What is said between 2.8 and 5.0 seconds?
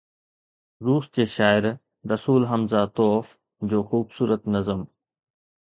توف“ جو خوبصورت نظم.